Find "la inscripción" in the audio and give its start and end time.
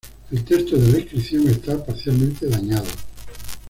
0.93-1.47